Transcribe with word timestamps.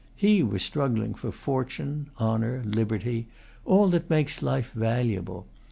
He 0.15 0.41
was 0.41 0.63
struggling 0.63 1.13
for 1.13 1.31
fortune, 1.31 2.09
honor, 2.17 2.63
liberty, 2.65 3.27
all 3.65 3.87
that 3.89 4.09
makes 4.09 4.41
life 4.41 4.71
valuable. 4.71 5.45